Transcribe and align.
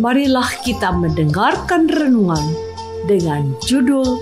marilah 0.00 0.48
kita 0.64 0.94
mendengarkan 0.94 1.90
renungan 1.90 2.44
dengan 3.04 3.52
judul 3.66 4.16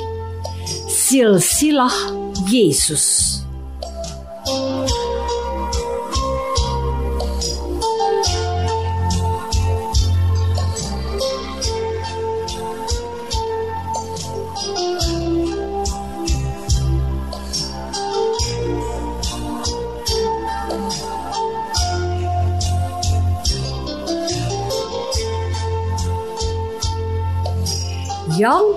Silsilah 0.91 1.95
Yesus. 2.51 3.30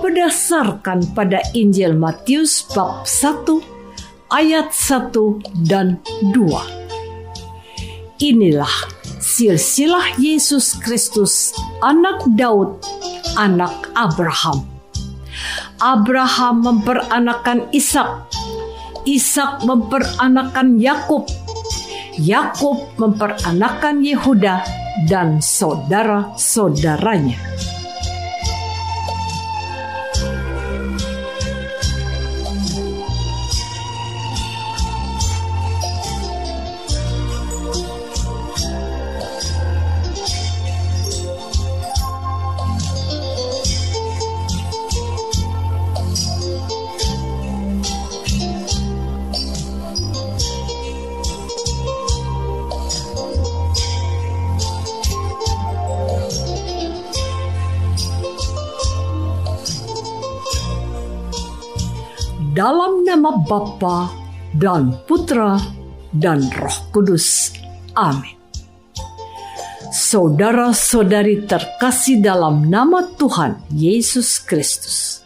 Berdasarkan 0.04 1.16
pada 1.16 1.40
Injil 1.56 1.96
Matius 1.96 2.60
bab 2.76 3.08
1 3.08 4.36
ayat 4.36 4.68
1 4.68 5.64
dan 5.64 5.96
2. 6.28 8.20
Inilah 8.20 8.68
silsilah 9.16 10.20
Yesus 10.20 10.76
Kristus 10.76 11.56
anak 11.80 12.20
Daud, 12.36 12.84
anak 13.40 13.72
Abraham. 13.96 14.68
Abraham 15.80 16.60
memperanakan 16.60 17.72
Ishak, 17.72 18.28
Ishak 19.08 19.64
memperanakan 19.64 20.84
Yakub, 20.84 21.24
Yakub 22.20 22.92
memperanakan 23.00 24.04
Yehuda 24.04 24.68
dan 25.08 25.40
saudara-saudaranya. 25.40 27.40
Nama 63.24 63.40
Bapa 63.40 64.12
dan 64.52 64.92
Putra 65.08 65.56
dan 66.12 66.44
Roh 66.60 66.92
Kudus. 66.92 67.56
Amin. 67.96 68.36
Saudara-saudari 69.88 71.48
terkasih 71.48 72.20
dalam 72.20 72.68
nama 72.68 73.00
Tuhan 73.16 73.64
Yesus 73.72 74.44
Kristus. 74.44 75.24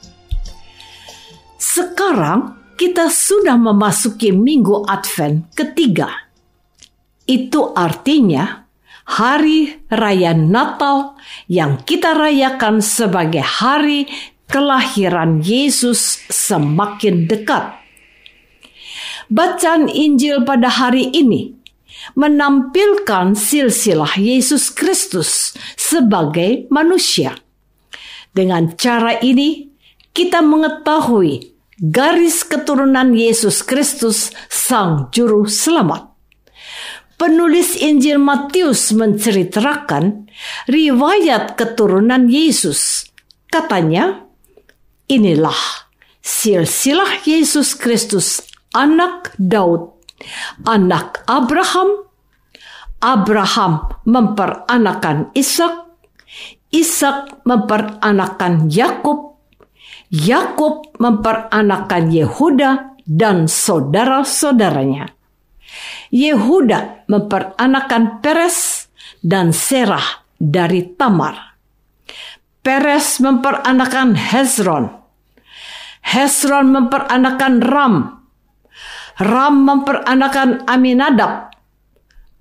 Sekarang 1.59 2.71
kita 2.79 3.11
sudah 3.11 3.59
memasuki 3.59 4.31
minggu 4.31 4.87
Advent 4.87 5.51
ketiga. 5.59 6.31
Itu 7.27 7.75
artinya 7.75 8.63
hari 9.11 9.75
raya 9.91 10.39
Natal 10.39 11.19
yang 11.51 11.83
kita 11.83 12.15
rayakan 12.15 12.79
sebagai 12.79 13.43
hari 13.43 14.07
kelahiran 14.47 15.43
Yesus 15.43 16.23
semakin 16.31 17.27
dekat. 17.27 17.88
Bacaan 19.29 19.93
Injil 19.93 20.41
pada 20.49 20.73
hari 20.73 21.13
ini 21.13 21.53
menampilkan 22.17 23.37
silsilah 23.37 24.17
Yesus 24.17 24.73
Kristus 24.73 25.53
sebagai 25.77 26.65
manusia. 26.73 27.37
Dengan 28.33 28.73
cara 28.81 29.21
ini, 29.21 29.69
kita 30.17 30.41
mengetahui 30.41 31.45
garis 31.77 32.41
keturunan 32.41 33.13
Yesus 33.13 33.61
Kristus, 33.61 34.33
Sang 34.49 35.13
Juru 35.13 35.45
Selamat. 35.45 36.09
Penulis 37.21 37.77
Injil 37.77 38.17
Matius 38.17 38.95
menceritakan 38.97 40.31
riwayat 40.71 41.59
keturunan 41.59 42.31
Yesus. 42.31 43.11
Katanya, 43.53 44.25
Inilah 45.09 45.89
silsilah 46.21 47.25
Yesus 47.25 47.73
Kristus, 47.73 48.45
anak 48.75 49.37
Daud, 49.37 49.95
anak 50.67 51.25
Abraham. 51.29 52.09
Abraham 52.99 53.87
memperanakan 54.11 55.31
Ishak, 55.31 55.87
Ishak 56.75 57.47
memperanakan 57.47 58.67
Yakub, 58.67 59.39
Yakub 60.11 60.99
memperanakan 60.99 62.11
Yehuda 62.11 62.99
dan 63.07 63.47
saudara-saudaranya. 63.47 65.15
Yehuda 66.11 67.07
memperanakan 67.07 68.19
Peres 68.19 68.91
dan 69.23 69.55
Serah 69.55 70.27
dari 70.35 70.91
Tamar. 70.99 71.57
Peres 72.67 73.23
memperanakan 73.23 74.19
Hezron. 74.19 74.91
Hezron 76.03 76.67
memperanakan 76.75 77.55
Ram. 77.63 77.95
Ram 79.19 79.67
memperanakan 79.67 80.63
Aminadab. 80.71 81.51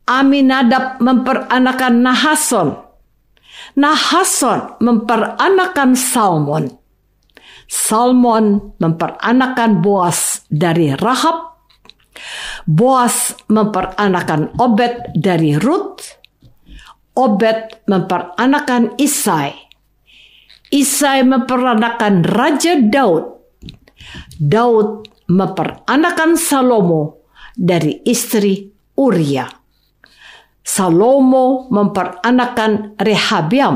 Aminadab 0.06 1.02
memperanakan 1.02 1.94
Nahason. 2.06 2.70
Nahason 3.74 4.78
memperanakan 4.78 5.98
Salmon. 5.98 6.70
Salmon 7.68 8.78
memperanakan 8.78 9.82
Boas 9.82 10.46
dari 10.48 10.94
Rahab. 10.94 11.58
Boas 12.64 13.34
memperanakan 13.50 14.56
Obed 14.62 15.18
dari 15.18 15.58
Ruth. 15.58 16.06
Obed 17.18 17.90
memperanakan 17.90 18.96
Isai. 19.02 19.52
Isai 20.70 21.26
memperanakan 21.26 22.22
Raja 22.22 22.78
Daud. 22.86 23.26
Daud 24.38 25.17
memperanakan 25.28 26.40
Salomo 26.40 27.28
dari 27.56 28.04
istri 28.08 28.72
Uria. 28.98 29.46
Salomo 30.68 31.72
memperanakan 31.72 33.00
Rehabiam. 33.00 33.76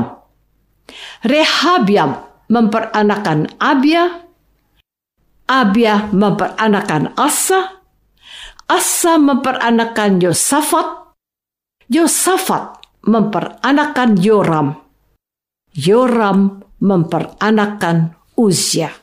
Rehabiam 1.24 2.10
memperanakan 2.52 3.56
Abia. 3.56 4.28
Abia 5.48 6.08
memperanakan 6.12 7.16
Asa. 7.16 7.80
Asa 8.68 9.16
memperanakan 9.16 10.20
Yosafat. 10.20 11.16
Yosafat 11.88 12.80
memperanakan 13.08 14.20
Yoram. 14.20 14.68
Yoram 15.72 16.60
memperanakan 16.80 18.16
Uzia. 18.36 19.01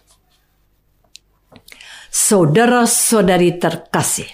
Saudara-saudari 2.09 3.61
terkasih, 3.61 4.25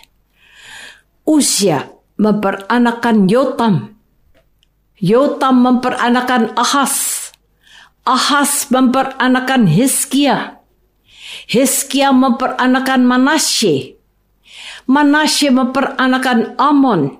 Uzia 1.28 1.92
memperanakan 2.16 3.28
Yotam. 3.28 3.76
Yotam 4.96 5.60
memperanakan 5.60 6.56
Ahas. 6.56 7.30
Ahas 8.08 8.72
memperanakan 8.72 9.68
Hizkia. 9.68 10.64
Hizkia 11.52 12.16
memperanakan 12.16 13.04
Manasye. 13.04 14.00
Manasye 14.88 15.52
memperanakan 15.52 16.56
Amon. 16.56 17.20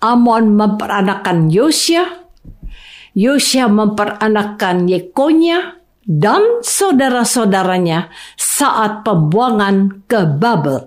Amon 0.00 0.56
memperanakan 0.56 1.52
Yosia. 1.52 2.24
Yosia 3.12 3.68
memperanakan 3.68 4.88
Yekonya 4.88 5.76
dan 6.06 6.62
saudara-saudaranya 6.62 8.14
saat 8.38 9.02
pembuangan 9.02 10.06
ke 10.06 10.22
Babel. 10.38 10.86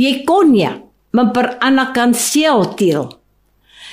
Yekonia 0.00 0.80
memperanakan 1.12 2.16
Sialtil. 2.16 3.12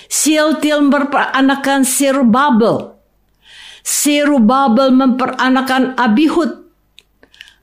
Sialtil 0.07 0.87
memperanakan 0.87 1.83
Serubabel. 1.83 2.95
Serubabel 3.83 4.89
memperanakan 4.95 5.99
Abihud. 5.99 6.63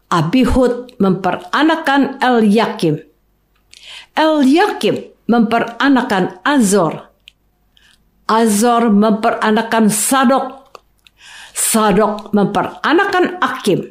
Abihud 0.09 0.97
memperanakan 1.01 2.21
El-Yakim. 2.21 3.01
El-Yakim 4.13 5.09
memperanakan 5.29 6.41
Azor. 6.45 7.13
Azor 8.29 8.93
memperanakan 8.93 9.89
Sadok. 9.89 10.68
Sadok 11.59 12.31
memperanakan 12.31 13.43
Akim. 13.43 13.91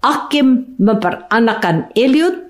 Akim 0.00 0.72
memperanakan 0.80 1.92
Eliud. 1.92 2.48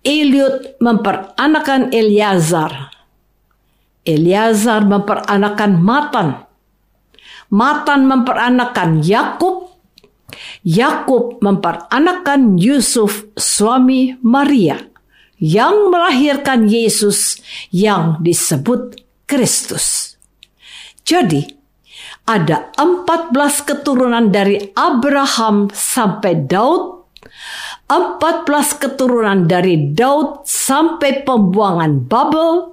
Eliud 0.00 0.80
memperanakan 0.80 1.92
Eliazar. 1.92 2.88
Eliazar 4.02 4.82
memperanakan 4.88 5.72
Matan. 5.76 6.28
Matan 7.52 8.08
memperanakan 8.08 9.04
Yakub. 9.04 9.76
Yakub 10.64 11.38
memperanakan 11.44 12.56
Yusuf 12.56 13.28
suami 13.36 14.16
Maria 14.24 14.80
yang 15.36 15.92
melahirkan 15.92 16.64
Yesus 16.64 17.36
yang 17.68 18.16
disebut 18.24 18.96
Kristus. 19.28 20.16
Jadi, 21.04 21.61
ada 22.28 22.70
14 22.78 23.34
keturunan 23.68 24.30
dari 24.30 24.72
Abraham 24.78 25.68
sampai 25.72 26.46
Daud 26.46 27.02
14 27.92 28.80
keturunan 28.80 29.44
dari 29.44 29.92
Daud 29.92 30.48
sampai 30.48 31.28
pembuangan 31.28 32.08
Babel 32.08 32.72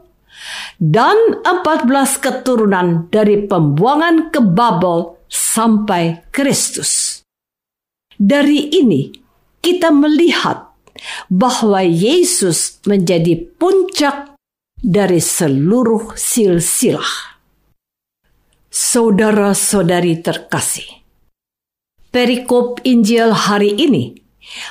dan 0.79 1.43
14 1.43 2.23
keturunan 2.23 3.11
dari 3.11 3.43
pembuangan 3.43 4.31
ke 4.31 4.39
Babel 4.39 5.19
sampai 5.27 6.23
Kristus. 6.31 7.21
Dari 8.15 8.71
ini 8.79 9.11
kita 9.59 9.91
melihat 9.91 10.71
bahwa 11.27 11.83
Yesus 11.83 12.79
menjadi 12.87 13.39
puncak 13.59 14.35
dari 14.79 15.19
seluruh 15.19 16.15
silsilah. 16.15 17.38
Saudara-saudari 18.69 20.21
terkasih, 20.21 20.85
perikop 22.13 22.77
Injil 22.85 23.33
hari 23.33 23.73
ini 23.73 24.13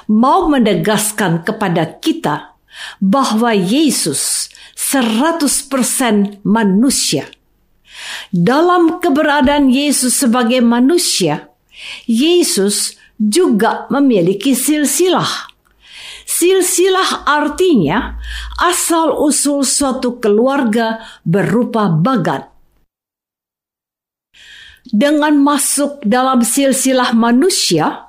mau 0.07 0.47
menegaskan 0.47 1.43
kepada 1.43 1.99
kita 1.99 2.55
bahwa 3.03 3.51
Yesus 3.51 4.55
100% 4.79 6.47
manusia. 6.47 7.27
Dalam 8.31 9.03
keberadaan 9.03 9.67
Yesus 9.67 10.15
sebagai 10.23 10.63
manusia, 10.63 11.51
Yesus 12.07 12.95
juga 13.19 13.91
memiliki 13.91 14.55
silsilah. 14.55 15.51
Silsilah 16.23 17.27
artinya 17.27 18.15
asal-usul 18.63 19.67
suatu 19.67 20.23
keluarga 20.23 21.03
berupa 21.27 21.91
bagan. 21.91 22.58
Dengan 24.87 25.37
masuk 25.43 26.01
dalam 26.07 26.41
silsilah 26.41 27.13
manusia, 27.13 28.09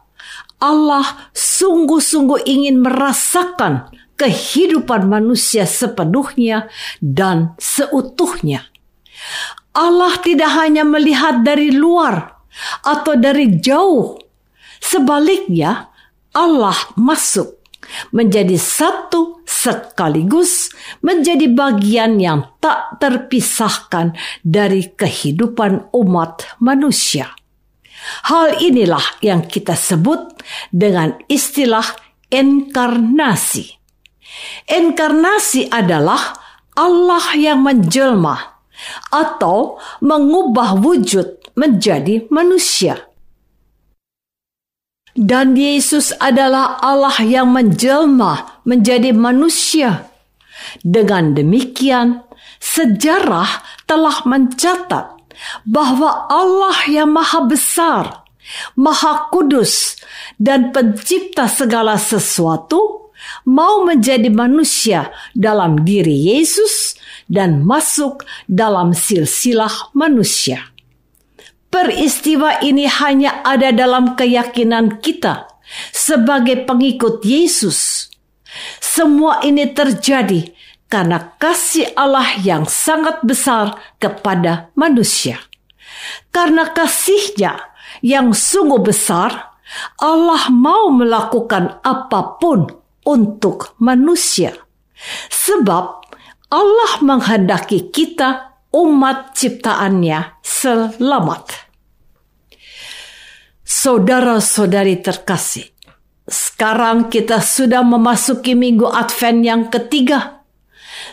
Allah 0.60 1.31
sungguh-sungguh 1.31 2.44
ingin 2.44 2.83
merasakan 2.83 3.89
kehidupan 4.19 5.07
manusia 5.07 5.63
sepenuhnya 5.63 6.68
dan 7.00 7.56
seutuhnya. 7.56 8.68
Allah 9.71 10.19
tidak 10.19 10.51
hanya 10.60 10.83
melihat 10.83 11.48
dari 11.48 11.71
luar 11.71 12.44
atau 12.83 13.16
dari 13.16 13.60
jauh. 13.63 14.19
Sebaliknya, 14.83 15.88
Allah 16.35 16.76
masuk 16.99 17.58
menjadi 18.14 18.56
satu 18.56 19.42
sekaligus 19.44 20.69
menjadi 21.02 21.50
bagian 21.50 22.22
yang 22.22 22.56
tak 22.62 23.02
terpisahkan 23.02 24.14
dari 24.46 24.94
kehidupan 24.94 25.92
umat 25.94 26.60
manusia. 26.62 27.34
Hal 28.30 28.62
inilah 28.64 29.19
yang 29.19 29.44
kita 29.44 29.76
sebut 29.76 30.40
dengan 30.72 31.19
istilah 31.28 31.86
enkarnasi. 32.31 33.76
Enkarnasi 34.69 35.68
adalah 35.68 36.38
Allah 36.78 37.26
yang 37.36 37.60
menjelma 37.60 38.62
atau 39.12 39.76
mengubah 40.00 40.80
wujud 40.80 41.52
menjadi 41.60 42.31
manusia. 42.31 43.08
Dan 45.19 45.59
Yesus 45.59 46.16
adalah 46.16 46.80
Allah 46.80 47.19
yang 47.19 47.52
menjelma 47.52 48.64
menjadi 48.64 49.11
manusia. 49.11 50.07
Dengan 50.80 51.35
demikian, 51.35 52.23
sejarah 52.64 53.59
telah 53.83 54.23
mencatat 54.23 55.19
bahwa 55.68 56.31
Allah 56.31 56.80
yang 56.88 57.11
Maha 57.11 57.44
Besar, 57.52 58.23
Maha 58.80 59.28
Kudus, 59.28 59.99
dan 60.40 60.71
Pencipta 60.71 61.52
segala 61.52 61.99
sesuatu 61.99 63.11
mau 63.44 63.83
menjadi 63.83 64.31
manusia 64.31 65.11
dalam 65.35 65.83
diri 65.83 66.31
Yesus 66.31 66.95
dan 67.28 67.68
masuk 67.68 68.23
dalam 68.47 68.95
silsilah 68.95 69.92
manusia. 69.92 70.64
Peristiwa 71.69 72.66
ini 72.66 72.90
hanya 72.90 73.45
ada 73.45 73.69
dalam 73.69 74.18
keyakinan 74.18 74.97
kita 75.06 75.45
sebagai 75.94 76.66
pengikut 76.66 77.21
Yesus. 77.21 78.09
Semua 78.81 79.45
ini 79.45 79.69
terjadi 79.69 80.49
karena 80.90 81.38
kasih 81.38 81.94
Allah 81.94 82.42
yang 82.42 82.66
sangat 82.66 83.21
besar 83.21 83.78
kepada 84.02 84.73
manusia. 84.73 85.38
Karena 86.33 86.73
kasihnya 86.73 87.69
yang 88.02 88.33
sungguh 88.33 88.81
besar, 88.81 89.54
Allah 90.02 90.49
mau 90.49 90.90
melakukan 90.90 91.78
apa 91.85 92.42
pun 92.42 92.66
untuk 93.06 93.78
manusia. 93.78 94.57
Sebab 95.30 95.83
Allah 96.49 96.94
menghendaki 97.06 97.94
kita 97.94 98.49
umat 98.69 99.33
ciptaannya 99.33 100.42
selamat. 100.45 101.45
Saudara-saudari 103.66 104.97
terkasih, 105.02 105.69
sekarang 106.26 107.09
kita 107.09 107.42
sudah 107.42 107.85
memasuki 107.85 108.57
minggu 108.57 108.90
Advent 108.90 109.40
yang 109.45 109.64
ketiga. 109.69 110.42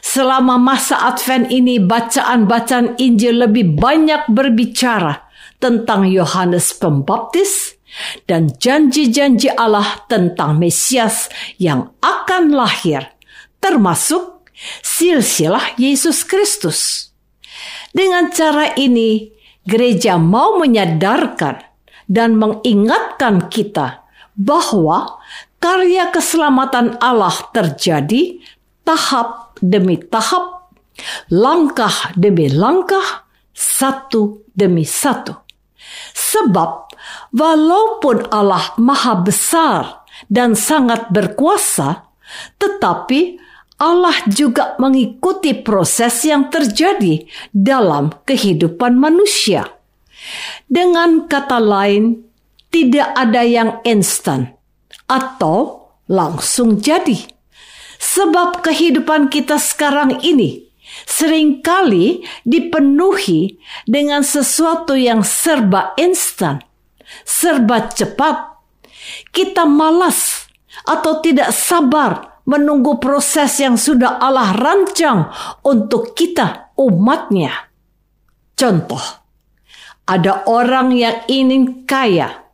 Selama 0.00 0.60
masa 0.60 1.04
Advent 1.08 1.52
ini, 1.52 1.80
bacaan-bacaan 1.80 3.00
Injil 3.00 3.44
lebih 3.44 3.76
banyak 3.76 4.28
berbicara 4.28 5.28
tentang 5.56 6.08
Yohanes 6.08 6.76
Pembaptis 6.76 7.80
dan 8.28 8.52
janji-janji 8.52 9.48
Allah 9.56 10.04
tentang 10.08 10.60
Mesias 10.60 11.32
yang 11.56 11.96
akan 12.04 12.52
lahir, 12.52 13.08
termasuk 13.60 14.44
silsilah 14.84 15.76
Yesus 15.80 16.24
Kristus. 16.24 17.12
Dengan 17.92 18.28
cara 18.32 18.76
ini, 18.76 19.32
gereja 19.66 20.16
mau 20.16 20.60
menyadarkan 20.60 21.64
dan 22.06 22.38
mengingatkan 22.38 23.50
kita 23.50 24.06
bahwa 24.36 25.18
karya 25.58 26.12
keselamatan 26.12 27.00
Allah 27.02 27.34
terjadi 27.50 28.38
tahap 28.86 29.58
demi 29.58 29.98
tahap, 29.98 30.70
langkah 31.32 32.14
demi 32.14 32.46
langkah, 32.52 33.26
satu 33.50 34.46
demi 34.52 34.86
satu. 34.86 35.34
Sebab 36.12 36.92
walaupun 37.32 38.28
Allah 38.30 38.76
maha 38.78 39.16
besar 39.18 40.06
dan 40.28 40.54
sangat 40.54 41.08
berkuasa, 41.10 42.06
tetapi 42.60 43.38
Allah 43.76 44.16
juga 44.24 44.72
mengikuti 44.80 45.52
proses 45.52 46.24
yang 46.24 46.48
terjadi 46.48 47.28
dalam 47.52 48.08
kehidupan 48.24 48.96
manusia. 48.96 49.68
Dengan 50.64 51.28
kata 51.28 51.60
lain, 51.60 52.24
tidak 52.72 53.12
ada 53.12 53.44
yang 53.44 53.84
instan 53.84 54.56
atau 55.04 55.92
langsung 56.08 56.80
jadi. 56.80 57.20
Sebab 57.96 58.64
kehidupan 58.64 59.28
kita 59.28 59.60
sekarang 59.60 60.24
ini 60.24 60.66
sering 61.04 61.60
kali 61.60 62.24
dipenuhi 62.48 63.60
dengan 63.84 64.24
sesuatu 64.24 64.96
yang 64.96 65.20
serba 65.20 65.92
instan, 66.00 66.64
serba 67.28 67.92
cepat. 67.92 68.56
Kita 69.30 69.68
malas 69.68 70.48
atau 70.88 71.20
tidak 71.22 71.52
sabar 71.54 72.35
menunggu 72.46 73.02
proses 73.02 73.58
yang 73.58 73.74
sudah 73.74 74.22
Allah 74.22 74.54
rancang 74.54 75.30
untuk 75.66 76.14
kita 76.14 76.72
umatnya. 76.78 77.52
Contoh, 78.56 79.02
ada 80.06 80.46
orang 80.48 80.94
yang 80.94 81.26
ingin 81.26 81.84
kaya, 81.84 82.46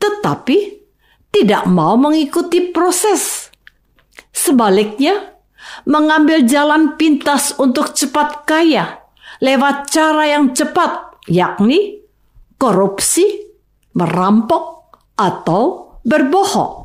tetapi 0.00 0.82
tidak 1.30 1.68
mau 1.68 1.94
mengikuti 1.94 2.72
proses. 2.72 3.52
Sebaliknya, 4.34 5.38
mengambil 5.86 6.42
jalan 6.48 6.98
pintas 6.98 7.54
untuk 7.60 7.92
cepat 7.94 8.48
kaya 8.48 9.04
lewat 9.44 9.92
cara 9.92 10.24
yang 10.30 10.56
cepat, 10.56 11.20
yakni 11.28 12.02
korupsi, 12.56 13.52
merampok, 13.92 14.96
atau 15.14 15.94
berbohong. 16.02 16.83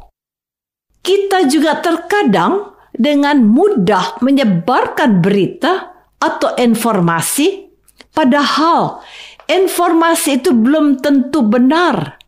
Kita 0.99 1.47
juga 1.47 1.79
terkadang 1.79 2.75
dengan 2.91 3.47
mudah 3.47 4.19
menyebarkan 4.19 5.23
berita 5.23 5.95
atau 6.19 6.51
informasi, 6.59 7.71
padahal 8.11 8.99
informasi 9.47 10.43
itu 10.43 10.51
belum 10.51 10.99
tentu 10.99 11.47
benar. 11.47 12.19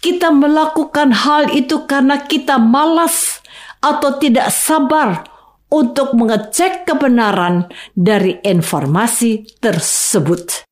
Kita 0.00 0.32
melakukan 0.32 1.12
hal 1.12 1.52
itu 1.52 1.84
karena 1.84 2.24
kita 2.24 2.56
malas 2.56 3.44
atau 3.84 4.16
tidak 4.16 4.48
sabar 4.48 5.28
untuk 5.68 6.16
mengecek 6.16 6.88
kebenaran 6.88 7.68
dari 7.92 8.40
informasi 8.40 9.44
tersebut. 9.60 10.71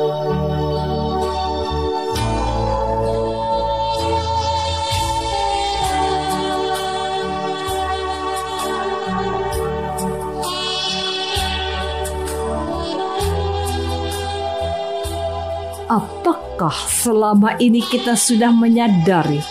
Apakah 16.61 16.93
selama 16.93 17.57
ini 17.57 17.81
kita 17.81 18.13
sudah 18.13 18.53
menyadari 18.53 19.41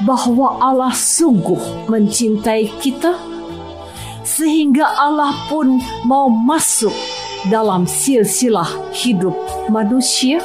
bahwa 0.00 0.56
Allah 0.64 0.88
sungguh 0.88 1.84
mencintai 1.92 2.72
kita? 2.80 3.20
Sehingga 4.24 4.96
Allah 4.96 5.36
pun 5.52 5.76
mau 6.08 6.32
masuk 6.32 6.96
dalam 7.52 7.84
silsilah 7.84 8.64
hidup 8.96 9.36
manusia? 9.68 10.40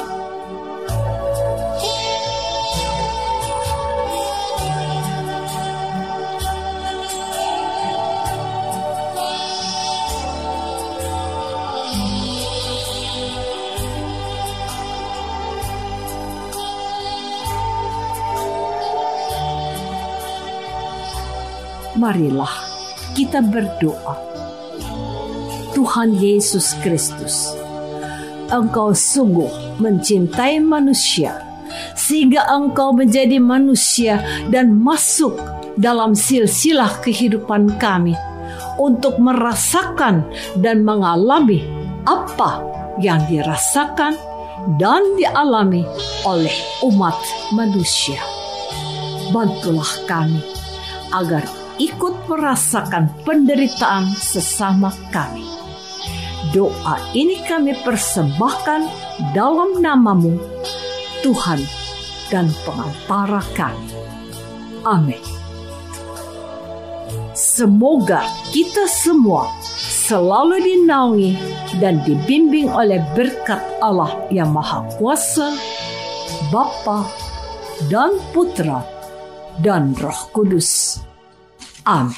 Marilah 21.98 22.50
kita 23.18 23.42
berdoa. 23.42 24.14
Tuhan 25.74 26.14
Yesus 26.14 26.78
Kristus, 26.82 27.54
Engkau 28.50 28.94
sungguh 28.94 29.78
mencintai 29.82 30.62
manusia, 30.62 31.42
sehingga 31.98 32.46
Engkau 32.50 32.94
menjadi 32.94 33.42
manusia 33.42 34.22
dan 34.50 34.78
masuk 34.78 35.34
dalam 35.78 36.14
silsilah 36.14 36.98
kehidupan 37.02 37.78
kami 37.78 38.14
untuk 38.78 39.18
merasakan 39.18 40.26
dan 40.58 40.82
mengalami 40.86 41.62
apa 42.06 42.62
yang 42.98 43.22
dirasakan 43.26 44.14
dan 44.78 45.02
dialami 45.14 45.86
oleh 46.26 46.54
umat 46.86 47.14
manusia. 47.54 48.18
Bantulah 49.30 49.92
kami 50.08 50.42
agar 51.14 51.46
ikut 51.78 52.26
merasakan 52.26 53.10
penderitaan 53.22 54.10
sesama 54.18 54.90
kami. 55.14 55.46
Doa 56.50 56.98
ini 57.14 57.38
kami 57.46 57.78
persembahkan 57.82 58.86
dalam 59.34 59.78
namamu, 59.78 60.38
Tuhan 61.22 61.62
dan 62.30 62.50
pengantara 62.62 63.42
kami. 63.54 63.90
Amin. 64.86 65.22
Semoga 67.38 68.26
kita 68.50 68.90
semua 68.90 69.46
selalu 70.08 70.58
dinaungi 70.58 71.38
dan 71.78 72.02
dibimbing 72.02 72.66
oleh 72.72 72.98
berkat 73.14 73.62
Allah 73.78 74.10
yang 74.32 74.50
Maha 74.50 74.88
Kuasa, 74.98 75.54
Bapa 76.50 77.06
dan 77.86 78.16
Putra 78.34 78.82
dan 79.62 79.94
Roh 79.98 80.32
Kudus. 80.34 81.02
Amin. 81.88 82.12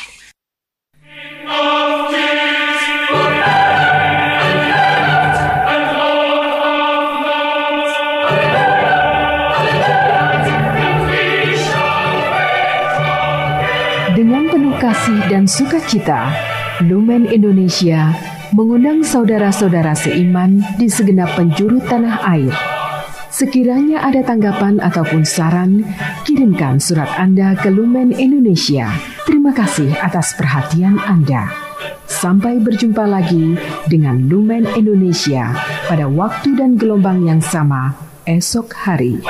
Dengan 14.11 14.51
penuh 14.51 14.75
kasih 14.83 15.23
dan 15.31 15.47
sukacita, 15.47 16.35
Lumen 16.83 17.31
Indonesia 17.31 18.11
mengundang 18.51 19.07
saudara-saudara 19.07 19.95
seiman 19.95 20.67
di 20.83 20.91
segenap 20.91 21.39
penjuru 21.39 21.79
tanah 21.87 22.19
air 22.27 22.51
Sekiranya 23.31 24.03
ada 24.03 24.27
tanggapan 24.27 24.83
ataupun 24.83 25.23
saran, 25.23 25.87
kirimkan 26.27 26.83
surat 26.83 27.09
Anda 27.15 27.55
ke 27.55 27.71
Lumen 27.71 28.11
Indonesia. 28.11 28.91
Terima 29.31 29.55
kasih 29.55 29.95
atas 30.03 30.35
perhatian 30.35 30.99
Anda. 30.99 31.47
Sampai 32.11 32.59
berjumpa 32.59 33.07
lagi 33.07 33.55
dengan 33.87 34.27
Lumen 34.27 34.67
Indonesia 34.75 35.55
pada 35.87 36.11
waktu 36.11 36.59
dan 36.59 36.75
gelombang 36.75 37.31
yang 37.31 37.39
sama 37.39 37.95
esok 38.27 38.75
hari. 38.75 39.23